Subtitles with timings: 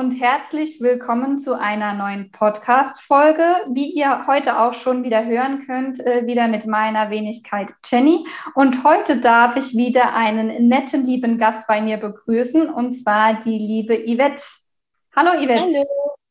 [0.00, 3.44] Und herzlich willkommen zu einer neuen Podcast-Folge.
[3.68, 8.26] Wie ihr heute auch schon wieder hören könnt, äh, wieder mit meiner Wenigkeit Jenny.
[8.54, 13.58] Und heute darf ich wieder einen netten, lieben Gast bei mir begrüßen, und zwar die
[13.58, 14.40] liebe Yvette.
[15.14, 15.84] Hallo Yvette.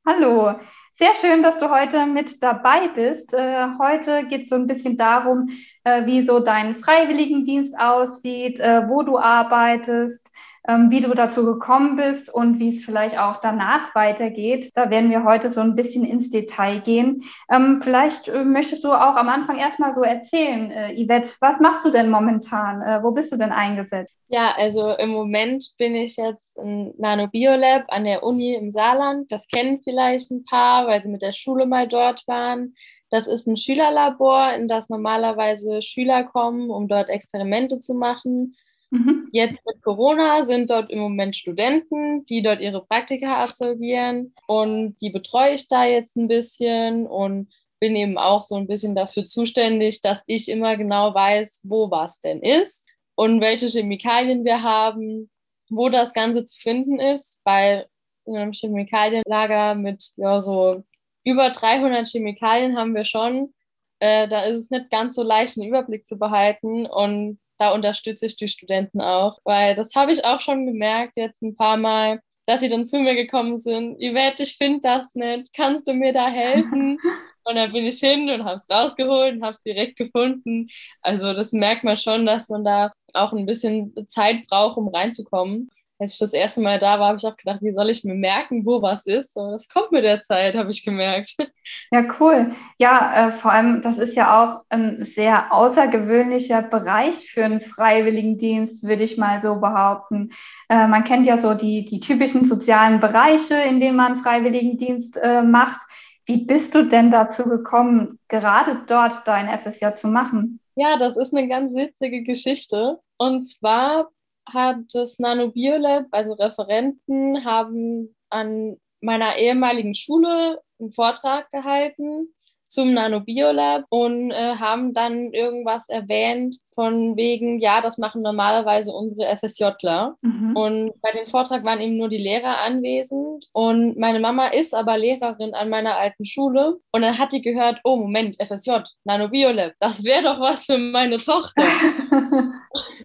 [0.03, 0.49] Hallo.
[0.49, 0.59] Hallo.
[0.93, 3.35] Sehr schön, dass du heute mit dabei bist.
[3.35, 5.47] Äh, heute geht es so ein bisschen darum,
[5.83, 10.31] äh, wie so dein Freiwilligendienst aussieht, äh, wo du arbeitest,
[10.67, 14.71] wie du dazu gekommen bist und wie es vielleicht auch danach weitergeht.
[14.75, 17.23] Da werden wir heute so ein bisschen ins Detail gehen.
[17.51, 21.85] Ähm, vielleicht äh, möchtest du auch am Anfang erstmal so erzählen, äh, Yvette, was machst
[21.85, 22.81] du denn momentan?
[22.81, 24.13] Äh, wo bist du denn eingesetzt?
[24.27, 29.31] Ja, also im Moment bin ich jetzt im Nanobiolab an der Uni im Saarland.
[29.31, 32.75] Das kennen vielleicht ein paar, weil sie mit der Schule mal dort waren.
[33.09, 38.55] Das ist ein Schülerlabor, in das normalerweise Schüler kommen, um dort Experimente zu machen.
[38.91, 39.29] Mhm.
[39.31, 45.11] Jetzt mit Corona sind dort im Moment Studenten, die dort ihre Praktika absolvieren und die
[45.11, 50.01] betreue ich da jetzt ein bisschen und bin eben auch so ein bisschen dafür zuständig,
[50.01, 55.29] dass ich immer genau weiß, wo was denn ist und welche Chemikalien wir haben,
[55.69, 57.85] wo das Ganze zu finden ist, weil
[58.25, 60.83] in einem Chemikalienlager mit ja, so
[61.23, 63.53] über 300 Chemikalien haben wir schon.
[63.99, 68.25] Äh, da ist es nicht ganz so leicht, einen Überblick zu behalten und da unterstütze
[68.25, 72.21] ich die Studenten auch, weil das habe ich auch schon gemerkt jetzt ein paar Mal,
[72.47, 76.13] dass sie dann zu mir gekommen sind, Yvette, ich finde das nicht, kannst du mir
[76.13, 76.99] da helfen?
[77.43, 80.67] Und dann bin ich hin und habe es rausgeholt und habe es direkt gefunden.
[81.01, 85.71] Also das merkt man schon, dass man da auch ein bisschen Zeit braucht, um reinzukommen
[85.99, 88.15] als ich das erste Mal da war, habe ich auch gedacht, wie soll ich mir
[88.15, 89.35] merken, wo was ist?
[89.35, 91.35] Und das kommt mit der Zeit, habe ich gemerkt.
[91.91, 92.55] Ja, cool.
[92.79, 98.81] Ja, äh, vor allem, das ist ja auch ein sehr außergewöhnlicher Bereich für einen Freiwilligendienst,
[98.83, 100.31] würde ich mal so behaupten.
[100.67, 105.43] Äh, man kennt ja so die, die typischen sozialen Bereiche, in denen man Freiwilligendienst äh,
[105.43, 105.79] macht.
[106.25, 110.59] Wie bist du denn dazu gekommen, gerade dort dein FSJ zu machen?
[110.75, 112.99] Ja, das ist eine ganz witzige Geschichte.
[113.17, 114.09] Und zwar
[114.53, 122.33] hat das Nanobiolab, also Referenten, haben an meiner ehemaligen Schule einen Vortrag gehalten
[122.69, 129.35] zum Nanobiolab und äh, haben dann irgendwas erwähnt von wegen, ja, das machen normalerweise unsere
[129.37, 130.15] FSJler.
[130.21, 130.55] Mhm.
[130.55, 134.97] Und bei dem Vortrag waren eben nur die Lehrer anwesend und meine Mama ist aber
[134.97, 140.03] Lehrerin an meiner alten Schule und dann hat die gehört, oh Moment, FSJ, Nanobiolab, das
[140.03, 141.63] wäre doch was für meine Tochter.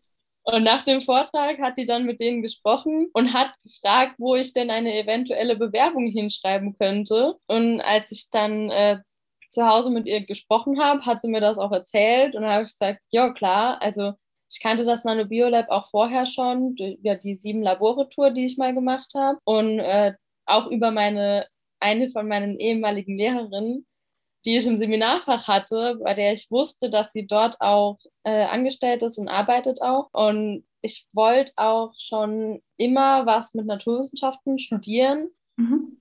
[0.44, 4.52] Und nach dem Vortrag hat die dann mit denen gesprochen und hat gefragt, wo ich
[4.52, 7.36] denn eine eventuelle Bewerbung hinschreiben könnte.
[7.46, 8.98] Und als ich dann äh,
[9.50, 12.34] zu Hause mit ihr gesprochen habe, hat sie mir das auch erzählt.
[12.34, 14.12] Und habe gesagt, ja klar, also
[14.50, 19.12] ich kannte das Nanobiolab auch vorher schon, über die sieben Labore-Tour, die ich mal gemacht
[19.14, 19.38] habe.
[19.44, 20.12] Und äh,
[20.46, 21.46] auch über meine,
[21.80, 23.86] eine von meinen ehemaligen Lehrerinnen,
[24.44, 29.02] die ich im Seminarfach hatte, bei der ich wusste, dass sie dort auch äh, angestellt
[29.02, 30.10] ist und arbeitet auch.
[30.12, 35.28] Und ich wollte auch schon immer was mit Naturwissenschaften studieren.
[35.56, 36.00] Mhm.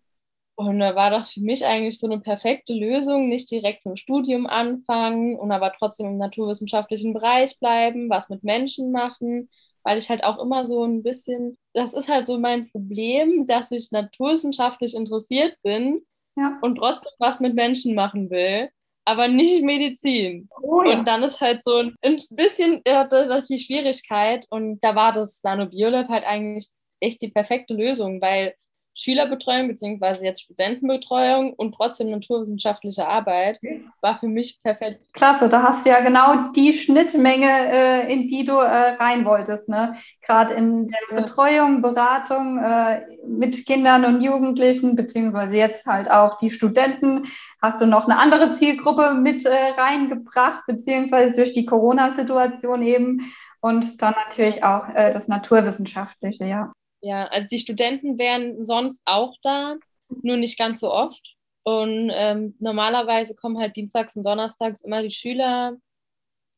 [0.55, 4.45] Und da war das für mich eigentlich so eine perfekte Lösung, nicht direkt im Studium
[4.45, 9.49] anfangen und aber trotzdem im naturwissenschaftlichen Bereich bleiben, was mit Menschen machen,
[9.83, 13.71] weil ich halt auch immer so ein bisschen, das ist halt so mein Problem, dass
[13.71, 16.05] ich naturwissenschaftlich interessiert bin,
[16.35, 16.57] ja.
[16.61, 18.69] und trotzdem was mit Menschen machen will,
[19.05, 20.49] aber nicht Medizin.
[20.61, 20.97] Oh, ja.
[20.97, 21.95] Und dann ist halt so ein
[22.29, 28.21] bisschen ja, die Schwierigkeit und da war das Nanobiolab halt eigentlich echt die perfekte Lösung,
[28.21, 28.55] weil
[28.95, 33.59] Schülerbetreuung beziehungsweise jetzt Studentenbetreuung und trotzdem naturwissenschaftliche Arbeit
[34.01, 35.01] war für mich perfekt.
[35.13, 39.67] Klasse, da hast du ja genau die Schnittmenge, äh, in die du äh, rein wolltest.
[39.69, 39.95] Ne?
[40.21, 46.51] Gerade in der Betreuung, Beratung äh, mit Kindern und Jugendlichen, beziehungsweise jetzt halt auch die
[46.51, 47.27] Studenten,
[47.61, 53.33] hast du noch eine andere Zielgruppe mit reingebracht, beziehungsweise durch die Corona-Situation eben.
[53.63, 56.73] Und dann natürlich auch äh, das Naturwissenschaftliche, ja.
[57.03, 59.75] Ja, also die Studenten wären sonst auch da,
[60.21, 61.35] nur nicht ganz so oft.
[61.63, 65.75] Und ähm, normalerweise kommen halt dienstags und donnerstags immer die Schüler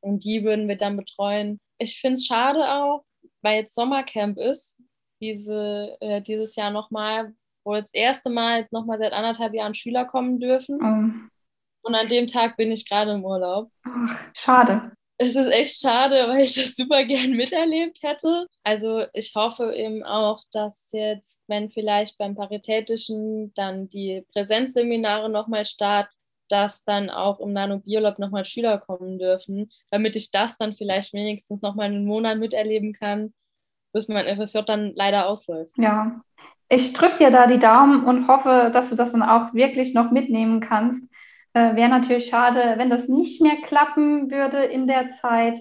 [0.02, 1.60] und die würden wir dann betreuen.
[1.80, 3.06] Ich finde es schade auch,
[3.42, 4.80] weil jetzt Sommercamp ist,
[5.20, 7.34] diese, äh, dieses Jahr nochmal,
[7.64, 10.80] wo das erste Mal nochmal seit anderthalb Jahren Schüler kommen dürfen.
[10.80, 11.88] Oh.
[11.88, 13.72] Und an dem Tag bin ich gerade im Urlaub.
[13.84, 18.48] Ach, schade es ist echt schade, weil ich das super gern miterlebt hätte.
[18.64, 25.66] Also ich hoffe eben auch, dass jetzt, wenn vielleicht beim Paritätischen dann die Präsenzseminare nochmal
[25.66, 26.12] starten,
[26.50, 31.62] dass dann auch im Nanobiolab nochmal Schüler kommen dürfen, damit ich das dann vielleicht wenigstens
[31.62, 33.34] nochmal einen Monat miterleben kann,
[33.94, 35.72] bis mein FSJ dann leider ausläuft.
[35.78, 36.22] Ja,
[36.68, 40.12] Ich drücke dir da die Daumen und hoffe, dass du das dann auch wirklich noch
[40.12, 41.08] mitnehmen kannst.
[41.56, 45.58] Äh, Wäre natürlich schade, wenn das nicht mehr klappen würde in der Zeit.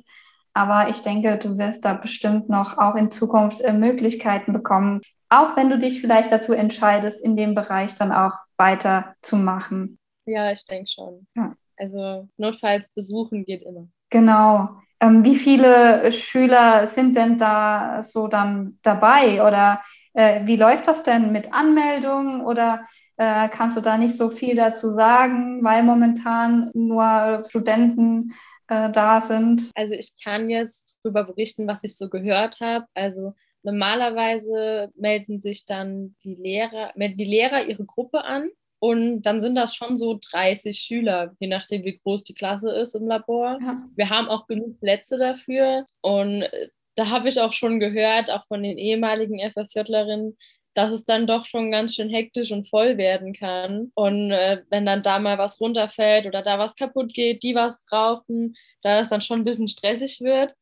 [0.52, 5.56] Aber ich denke, du wirst da bestimmt noch auch in Zukunft äh, Möglichkeiten bekommen, auch
[5.56, 9.99] wenn du dich vielleicht dazu entscheidest, in dem Bereich dann auch weiterzumachen.
[10.26, 11.26] Ja, ich denke schon.
[11.37, 11.55] Ja.
[11.76, 13.87] Also notfalls besuchen geht immer.
[14.11, 14.70] Genau.
[15.00, 19.47] Ähm, wie viele Schüler sind denn da so dann dabei?
[19.47, 19.81] Oder
[20.12, 22.40] äh, wie läuft das denn mit Anmeldungen?
[22.40, 28.34] Oder äh, kannst du da nicht so viel dazu sagen, weil momentan nur Studenten
[28.69, 29.70] äh, da sind?
[29.75, 32.87] Also ich kann jetzt darüber berichten, was ich so gehört habe.
[32.94, 38.50] Also normalerweise melden sich dann die Lehrer, melden die Lehrer ihre Gruppe an
[38.84, 42.94] und dann sind das schon so 30 Schüler, je nachdem, wie groß die Klasse ist
[42.94, 43.58] im Labor.
[43.58, 43.76] Ja.
[43.96, 45.87] Wir haben auch genug Plätze dafür.
[46.02, 50.37] Und äh, da habe ich auch schon gehört, auch von den ehemaligen FSJlerinnen,
[50.75, 53.93] dass es dann doch schon ganz schön hektisch und voll werden kann.
[53.94, 57.85] Und äh, wenn dann da mal was runterfällt oder da was kaputt geht, die was
[57.87, 60.55] brauchen, da es dann schon ein bisschen stressig wird.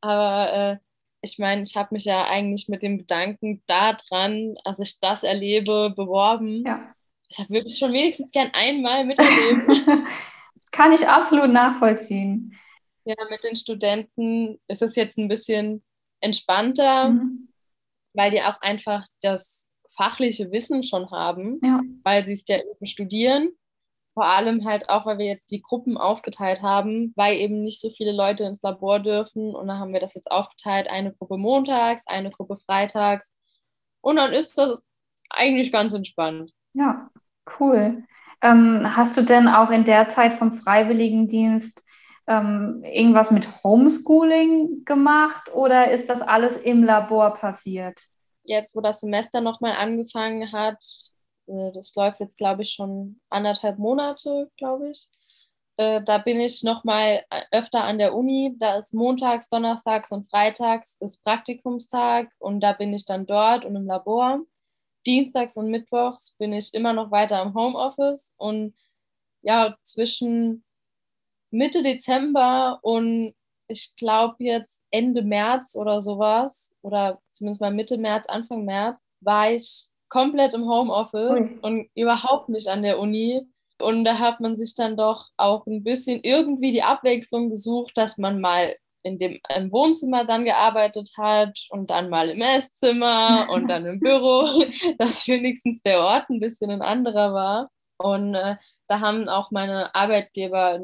[0.00, 0.76] Aber äh,
[1.22, 5.92] ich meine, ich habe mich ja eigentlich mit dem Gedanken daran, als ich das erlebe,
[5.94, 6.64] beworben.
[6.66, 6.94] Ja
[7.30, 9.66] ich habe wirklich schon wenigstens gern einmal miterlebt.
[10.72, 12.56] Kann ich absolut nachvollziehen.
[13.04, 15.82] Ja, mit den Studenten ist es jetzt ein bisschen
[16.20, 17.48] entspannter, mhm.
[18.14, 21.80] Weil die auch einfach das fachliche Wissen schon haben, ja.
[22.04, 23.50] weil sie es ja eben studieren.
[24.14, 27.90] Vor allem halt auch, weil wir jetzt die Gruppen aufgeteilt haben, weil eben nicht so
[27.90, 29.54] viele Leute ins Labor dürfen.
[29.54, 33.34] Und dann haben wir das jetzt aufgeteilt, eine Gruppe montags, eine Gruppe freitags.
[34.00, 34.82] Und dann ist das
[35.28, 36.52] eigentlich ganz entspannt.
[36.72, 37.10] Ja,
[37.58, 38.04] cool.
[38.42, 41.82] Ähm, hast du denn auch in der Zeit vom Freiwilligendienst
[42.30, 48.00] ähm, irgendwas mit Homeschooling gemacht oder ist das alles im Labor passiert?
[48.44, 50.82] Jetzt, wo das Semester nochmal angefangen hat,
[51.48, 55.08] äh, das läuft jetzt, glaube ich, schon anderthalb Monate, glaube ich.
[55.76, 58.54] Äh, da bin ich nochmal öfter an der Uni.
[58.58, 63.74] Da ist montags, donnerstags und freitags ist Praktikumstag und da bin ich dann dort und
[63.74, 64.40] im Labor.
[65.04, 68.74] Dienstags und Mittwochs bin ich immer noch weiter im Homeoffice und
[69.42, 70.64] ja, zwischen
[71.50, 73.34] Mitte Dezember und
[73.68, 79.50] ich glaube jetzt Ende März oder sowas, oder zumindest mal Mitte März, Anfang März, war
[79.50, 81.58] ich komplett im Homeoffice Ui.
[81.62, 83.42] und überhaupt nicht an der Uni.
[83.80, 88.18] Und da hat man sich dann doch auch ein bisschen irgendwie die Abwechslung gesucht, dass
[88.18, 93.68] man mal in dem im Wohnzimmer dann gearbeitet hat und dann mal im Esszimmer und
[93.68, 94.64] dann im Büro,
[94.98, 97.70] dass wenigstens der Ort ein bisschen ein anderer war.
[97.96, 98.56] Und äh,
[98.88, 100.80] da haben auch meine Arbeitgeber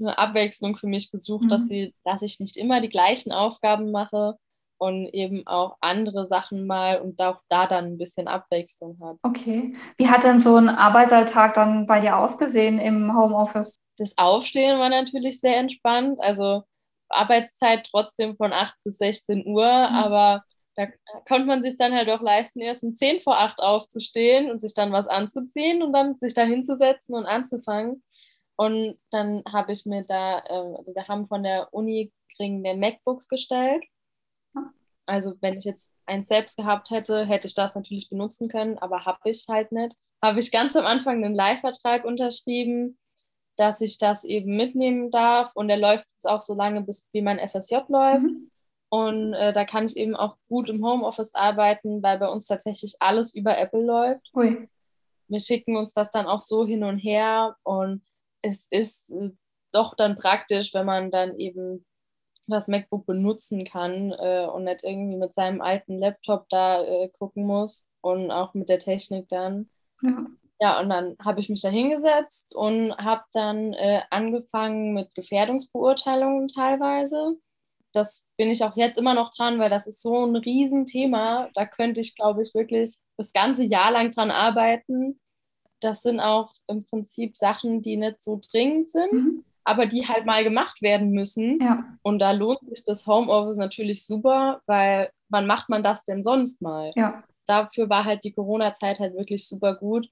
[0.00, 1.48] eine Abwechslung für mich gesucht, mhm.
[1.48, 4.36] dass sie, dass ich nicht immer die gleichen Aufgaben mache
[4.78, 9.16] und eben auch andere Sachen mal und auch da dann ein bisschen Abwechslung hat.
[9.22, 9.74] Okay.
[9.96, 13.80] Wie hat denn so ein Arbeitsalltag dann bei dir ausgesehen im Homeoffice?
[13.96, 16.20] Das Aufstehen war natürlich sehr entspannt.
[16.20, 16.62] Also
[17.08, 19.94] Arbeitszeit trotzdem von 8 bis 16 Uhr, mhm.
[19.94, 20.44] aber
[20.76, 20.86] da
[21.26, 24.74] konnte man sich dann halt auch leisten, erst um 10 vor 8 aufzustehen und sich
[24.74, 28.04] dann was anzuziehen und dann sich da hinzusetzen und anzufangen.
[28.58, 32.74] Und dann habe ich mir da, ähm, also wir haben von der Uni kriegen wir
[32.76, 33.84] MacBooks gestellt.
[35.06, 39.06] Also wenn ich jetzt eins selbst gehabt hätte, hätte ich das natürlich benutzen können, aber
[39.06, 39.94] habe ich halt nicht.
[40.22, 42.98] Habe ich ganz am Anfang einen Leihvertrag unterschrieben
[43.58, 47.22] dass ich das eben mitnehmen darf und der läuft jetzt auch so lange, bis wie
[47.22, 48.22] mein FSJ läuft.
[48.22, 48.50] Mhm.
[48.88, 52.96] Und äh, da kann ich eben auch gut im Homeoffice arbeiten, weil bei uns tatsächlich
[53.00, 54.30] alles über Apple läuft.
[54.34, 54.68] Ui.
[55.26, 58.00] Wir schicken uns das dann auch so hin und her und
[58.42, 59.30] es ist äh,
[59.72, 61.84] doch dann praktisch, wenn man dann eben
[62.46, 67.44] das MacBook benutzen kann äh, und nicht irgendwie mit seinem alten Laptop da äh, gucken
[67.44, 69.68] muss und auch mit der Technik dann.
[70.02, 70.26] Ja.
[70.60, 76.48] Ja, und dann habe ich mich da hingesetzt und habe dann äh, angefangen mit Gefährdungsbeurteilungen
[76.48, 77.36] teilweise.
[77.92, 81.48] Das bin ich auch jetzt immer noch dran, weil das ist so ein Riesenthema.
[81.54, 85.20] Da könnte ich, glaube ich, wirklich das ganze Jahr lang dran arbeiten.
[85.80, 89.44] Das sind auch im Prinzip Sachen, die nicht so dringend sind, mhm.
[89.64, 91.60] aber die halt mal gemacht werden müssen.
[91.60, 91.84] Ja.
[92.02, 96.62] Und da lohnt sich das Homeoffice natürlich super, weil wann macht man das denn sonst
[96.62, 96.92] mal?
[96.96, 97.22] Ja.
[97.46, 100.08] Dafür war halt die Corona-Zeit halt wirklich super gut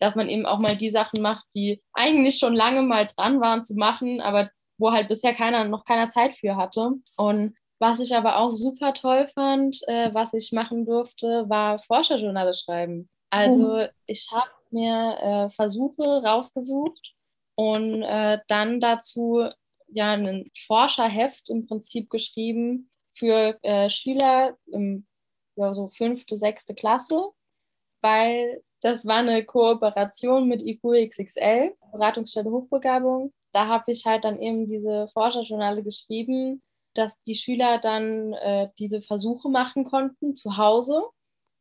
[0.00, 3.62] dass man eben auch mal die Sachen macht, die eigentlich schon lange mal dran waren
[3.62, 6.94] zu machen, aber wo halt bisher keiner, noch keiner Zeit für hatte.
[7.16, 12.54] Und was ich aber auch super toll fand, äh, was ich machen durfte, war Forscherjournale
[12.54, 13.08] schreiben.
[13.30, 13.86] Also oh.
[14.06, 17.14] ich habe mir äh, Versuche rausgesucht
[17.54, 19.48] und äh, dann dazu
[19.88, 25.06] ja ein Forscherheft im Prinzip geschrieben für äh, Schüler im
[25.56, 27.32] ja, so fünfte, sechste Klasse
[28.00, 33.32] weil das war eine Kooperation mit IQXXL, Beratungsstelle Hochbegabung.
[33.52, 36.62] Da habe ich halt dann eben diese Forscherjournale geschrieben,
[36.94, 41.02] dass die Schüler dann äh, diese Versuche machen konnten zu Hause.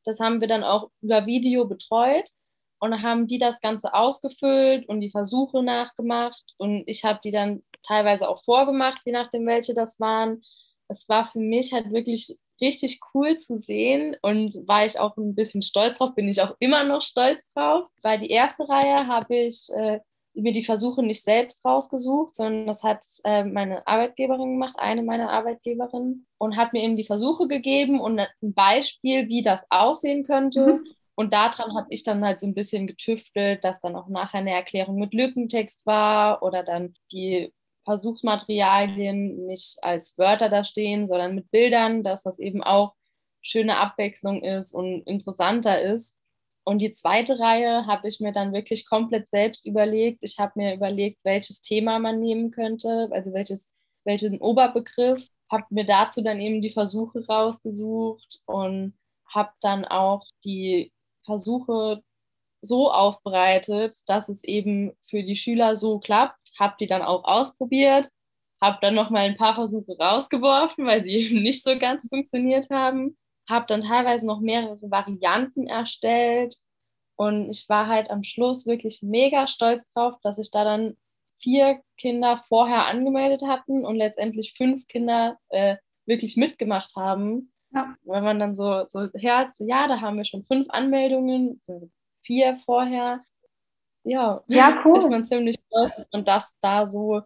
[0.05, 2.29] Das haben wir dann auch über Video betreut.
[2.79, 6.43] Und dann haben die das Ganze ausgefüllt und die Versuche nachgemacht.
[6.57, 10.41] Und ich habe die dann teilweise auch vorgemacht, je nachdem, welche das waren.
[10.87, 15.35] Es war für mich halt wirklich richtig cool zu sehen und war ich auch ein
[15.35, 19.35] bisschen stolz drauf, bin ich auch immer noch stolz drauf, weil die erste Reihe habe
[19.35, 19.99] ich äh,
[20.33, 25.31] mir die Versuche nicht selbst rausgesucht, sondern das hat äh, meine Arbeitgeberin gemacht, eine meiner
[25.31, 30.65] Arbitgeberinnen, und hat mir eben die Versuche gegeben und ein Beispiel, wie das aussehen könnte.
[30.65, 30.87] Mhm.
[31.19, 34.51] Und daran habe ich dann halt so ein bisschen getüftelt, dass dann auch nachher eine
[34.53, 41.51] Erklärung mit Lückentext war oder dann die Versuchsmaterialien nicht als Wörter da stehen, sondern mit
[41.51, 42.95] Bildern, dass das eben auch
[43.41, 46.21] schöne Abwechslung ist und interessanter ist.
[46.63, 50.23] Und die zweite Reihe habe ich mir dann wirklich komplett selbst überlegt.
[50.23, 53.69] Ich habe mir überlegt, welches Thema man nehmen könnte, also welches,
[54.05, 58.93] welchen Oberbegriff, habe mir dazu dann eben die Versuche rausgesucht und
[59.27, 60.93] habe dann auch die
[61.29, 62.03] Versuche
[62.61, 66.51] so aufbereitet, dass es eben für die Schüler so klappt.
[66.59, 68.09] Habe die dann auch ausprobiert,
[68.61, 72.69] habe dann noch mal ein paar Versuche rausgeworfen, weil sie eben nicht so ganz funktioniert
[72.69, 73.17] haben.
[73.49, 76.55] Habe dann teilweise noch mehrere Varianten erstellt
[77.19, 80.95] und ich war halt am Schluss wirklich mega stolz drauf, dass ich da dann
[81.37, 87.51] vier Kinder vorher angemeldet hatten und letztendlich fünf Kinder äh, wirklich mitgemacht haben.
[87.71, 87.95] Ja.
[88.03, 91.61] Wenn man dann so, so hört, so, ja, da haben wir schon fünf Anmeldungen,
[92.21, 93.21] vier vorher.
[94.03, 94.97] Ja, ja cool.
[94.97, 97.21] ist man ziemlich stolz, dass man das da so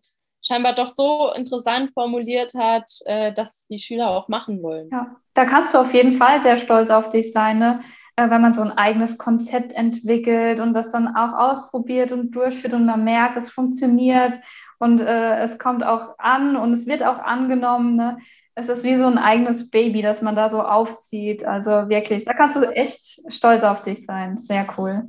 [0.45, 4.89] scheinbar doch so interessant formuliert hat, äh, dass die Schüler auch machen wollen.
[4.91, 7.79] Ja, da kannst du auf jeden Fall sehr stolz auf dich sein, ne?
[8.15, 12.73] Äh, wenn man so ein eigenes Konzept entwickelt und das dann auch ausprobiert und durchführt
[12.73, 14.33] und man merkt, es funktioniert
[14.77, 17.95] und äh, es kommt auch an und es wird auch angenommen.
[17.95, 18.17] Ne?
[18.55, 21.43] Es ist wie so ein eigenes Baby, das man da so aufzieht.
[21.43, 24.37] Also wirklich, da kannst du echt stolz auf dich sein.
[24.37, 25.05] Sehr cool.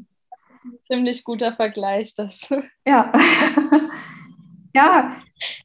[0.81, 2.49] Ziemlich guter Vergleich, das.
[2.87, 3.13] Ja.
[4.75, 5.17] ja,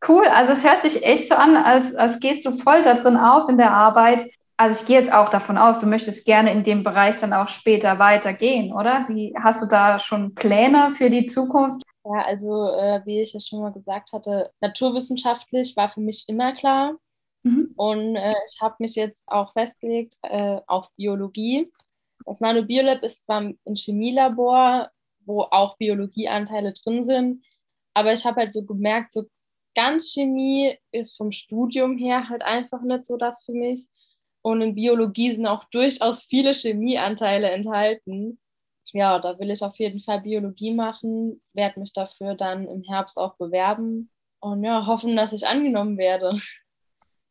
[0.08, 0.26] cool.
[0.28, 3.48] Also es hört sich echt so an, als, als gehst du voll da drin auf
[3.48, 4.30] in der Arbeit.
[4.58, 7.48] Also ich gehe jetzt auch davon aus, du möchtest gerne in dem Bereich dann auch
[7.48, 9.06] später weitergehen, oder?
[9.08, 11.86] Wie hast du da schon Pläne für die Zukunft?
[12.04, 16.52] Ja, also äh, wie ich ja schon mal gesagt hatte, naturwissenschaftlich war für mich immer
[16.52, 16.96] klar,
[17.44, 17.74] Mhm.
[17.76, 21.72] Und äh, ich habe mich jetzt auch festgelegt äh, auf Biologie.
[22.26, 24.90] Das Nanobiolab ist zwar ein Chemielabor,
[25.26, 27.44] wo auch Biologieanteile drin sind,
[27.94, 29.26] aber ich habe halt so gemerkt, so
[29.76, 33.88] ganz Chemie ist vom Studium her halt einfach nicht so das für mich.
[34.42, 38.40] Und in Biologie sind auch durchaus viele Chemieanteile enthalten.
[38.94, 43.18] Ja, da will ich auf jeden Fall Biologie machen, werde mich dafür dann im Herbst
[43.18, 46.40] auch bewerben und ja, hoffen, dass ich angenommen werde.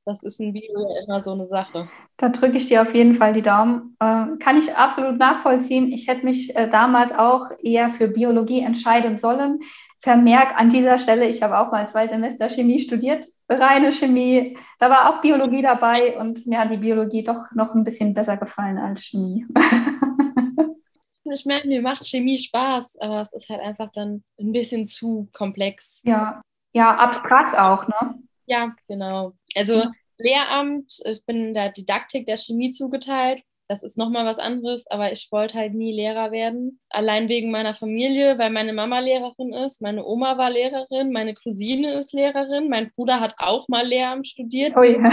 [0.09, 1.87] Das ist in Bio ja immer so eine Sache.
[2.17, 3.95] Da drücke ich dir auf jeden Fall die Daumen.
[4.01, 5.93] Äh, kann ich absolut nachvollziehen.
[5.93, 9.61] Ich hätte mich äh, damals auch eher für Biologie entscheiden sollen.
[10.01, 14.57] Vermerk an dieser Stelle, ich habe auch mal zwei Semester Chemie studiert, reine Chemie.
[14.79, 18.39] Da war auch Biologie dabei und mir hat die Biologie doch noch ein bisschen besser
[18.39, 19.45] gefallen als Chemie.
[21.31, 25.29] ich merke, mir macht Chemie Spaß, aber es ist halt einfach dann ein bisschen zu
[25.35, 26.01] komplex.
[26.07, 26.41] Ja,
[26.73, 28.23] ja, abstrakt auch, ne?
[28.49, 29.35] Ja, genau.
[29.55, 29.85] Also
[30.17, 33.43] Lehramt, ich bin der Didaktik der Chemie zugeteilt.
[33.69, 36.81] Das ist nochmal was anderes, aber ich wollte halt nie Lehrer werden.
[36.89, 41.93] Allein wegen meiner Familie, weil meine Mama Lehrerin ist, meine Oma war Lehrerin, meine Cousine
[41.93, 44.75] ist Lehrerin, mein Bruder hat auch mal Lehramt studiert.
[44.77, 45.11] Oh ja.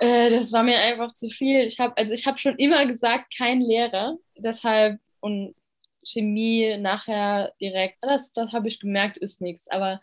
[0.00, 1.60] Äh, das war mir einfach zu viel.
[1.60, 4.16] Ich habe also ich habe schon immer gesagt, kein Lehrer.
[4.36, 5.54] Deshalb und
[6.04, 9.68] Chemie nachher direkt, das, das habe ich gemerkt, ist nichts.
[9.68, 10.00] Aber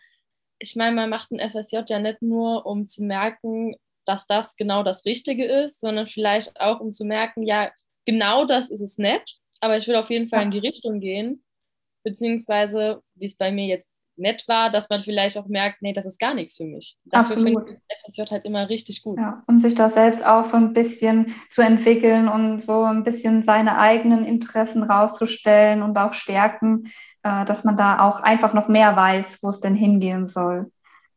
[0.61, 3.75] ich meine, man macht ein FSJ ja nicht nur, um zu merken,
[4.05, 7.71] dass das genau das Richtige ist, sondern vielleicht auch, um zu merken, ja,
[8.05, 11.43] genau das ist es nett, aber ich will auf jeden Fall in die Richtung gehen.
[12.03, 13.87] Beziehungsweise, wie es bei mir jetzt
[14.17, 16.97] nett war, dass man vielleicht auch merkt, nee, das ist gar nichts für mich.
[17.05, 17.67] Dafür Absolut.
[17.67, 19.17] finde ich FSJ halt immer richtig gut.
[19.17, 23.43] Ja, und sich da selbst auch so ein bisschen zu entwickeln und so ein bisschen
[23.43, 26.91] seine eigenen Interessen rauszustellen und auch Stärken
[27.23, 30.71] dass man da auch einfach noch mehr weiß, wo es denn hingehen soll.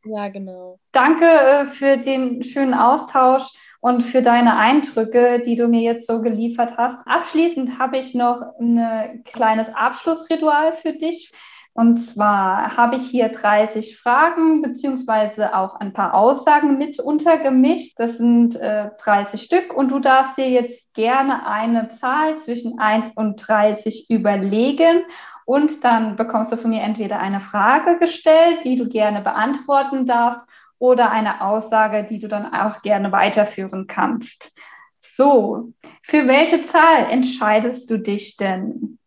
[0.05, 0.79] Ja, genau.
[0.91, 3.43] Danke äh, für den schönen Austausch
[3.79, 6.99] und für deine Eindrücke, die du mir jetzt so geliefert hast.
[7.05, 11.31] Abschließend habe ich noch ein kleines Abschlussritual für dich.
[11.77, 17.99] Und zwar habe ich hier 30 Fragen beziehungsweise auch ein paar Aussagen mit untergemischt.
[17.99, 23.11] Das sind äh, 30 Stück und du darfst dir jetzt gerne eine Zahl zwischen 1
[23.15, 25.03] und 30 überlegen.
[25.43, 30.47] Und dann bekommst du von mir entweder eine Frage gestellt, die du gerne beantworten darfst,
[30.79, 34.53] oder eine Aussage, die du dann auch gerne weiterführen kannst.
[35.01, 38.97] So, für welche Zahl entscheidest du dich denn?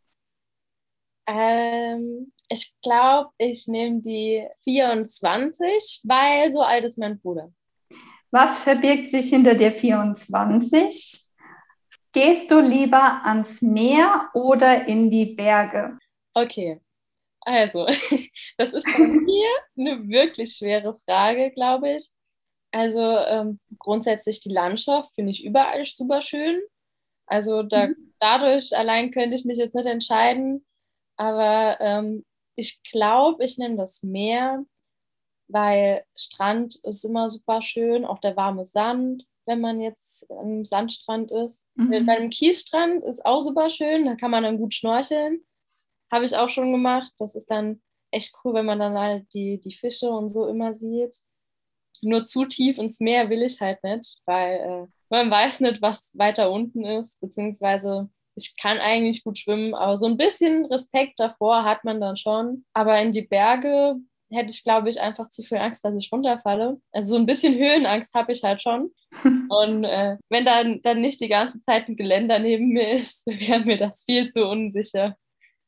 [1.26, 7.52] Ähm, ich glaube, ich nehme die 24, weil so alt ist mein Bruder.
[8.30, 11.24] Was verbirgt sich hinter der 24?
[12.12, 15.98] Gehst du lieber ans Meer oder in die Berge?
[16.34, 16.80] Okay,
[17.48, 17.86] also,
[18.58, 22.08] das ist bei mir eine wirklich schwere Frage, glaube ich.
[22.72, 26.60] Also ähm, grundsätzlich die Landschaft finde ich überall super schön.
[27.26, 28.12] Also da, mhm.
[28.20, 30.66] dadurch allein könnte ich mich jetzt nicht entscheiden.
[31.16, 32.24] Aber ähm,
[32.58, 34.64] ich glaube, ich nehme das Meer,
[35.46, 41.30] weil Strand ist immer super schön, auch der warme Sand, wenn man jetzt am Sandstrand
[41.30, 41.64] ist.
[41.76, 42.04] Mhm.
[42.04, 45.44] Bei einem Kiesstrand ist auch super schön, da kann man dann gut schnorcheln.
[46.10, 47.12] Habe ich auch schon gemacht.
[47.18, 50.74] Das ist dann echt cool, wenn man dann halt die, die Fische und so immer
[50.74, 51.14] sieht.
[52.02, 56.12] Nur zu tief ins Meer will ich halt nicht, weil äh, man weiß nicht, was
[56.18, 61.64] weiter unten ist, beziehungsweise ich kann eigentlich gut schwimmen, aber so ein bisschen Respekt davor
[61.64, 62.64] hat man dann schon.
[62.73, 63.97] Aber in die Berge
[64.30, 66.80] hätte ich, glaube ich, einfach zu viel Angst, dass ich runterfalle.
[66.92, 68.90] Also so ein bisschen Höhenangst habe ich halt schon.
[69.49, 73.61] Und äh, wenn dann, dann nicht die ganze Zeit ein Geländer neben mir ist, wäre
[73.61, 75.16] mir das viel zu unsicher,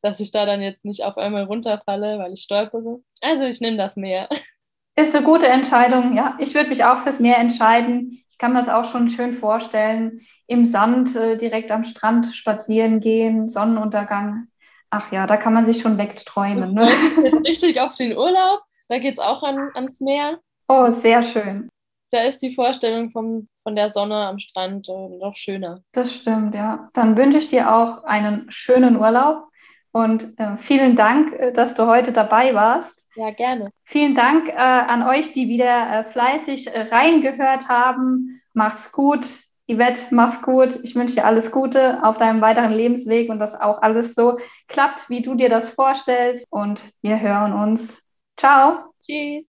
[0.03, 3.00] dass ich da dann jetzt nicht auf einmal runterfalle, weil ich stolpere.
[3.21, 4.29] Also ich nehme das Meer.
[4.97, 6.37] Ist eine gute Entscheidung, ja.
[6.41, 8.23] Ich würde mich auch fürs Meer entscheiden.
[8.40, 10.23] Kann mir das auch schon schön vorstellen.
[10.47, 14.47] Im Sand äh, direkt am Strand spazieren gehen, Sonnenuntergang.
[14.88, 16.73] Ach ja, da kann man sich schon wegträumen.
[16.73, 16.88] Ne?
[17.23, 18.62] Jetzt richtig auf den Urlaub.
[18.88, 20.41] Da geht es auch an, ans Meer.
[20.69, 21.69] Oh, sehr schön.
[22.12, 25.82] Da ist die Vorstellung vom, von der Sonne am Strand äh, noch schöner.
[25.93, 26.88] Das stimmt, ja.
[26.95, 29.50] Dann wünsche ich dir auch einen schönen Urlaub
[29.93, 33.05] und äh, vielen Dank, äh, dass du heute dabei warst.
[33.17, 33.71] Ja, gerne.
[33.85, 38.41] Vielen Dank äh, an euch, die wieder äh, fleißig äh, reingehört haben.
[38.53, 39.26] Macht's gut.
[39.69, 40.81] Yvette, mach's gut.
[40.83, 45.09] Ich wünsche dir alles Gute auf deinem weiteren Lebensweg und dass auch alles so klappt,
[45.09, 46.47] wie du dir das vorstellst.
[46.50, 48.03] Und wir hören uns.
[48.37, 48.93] Ciao.
[49.05, 49.50] Tschüss.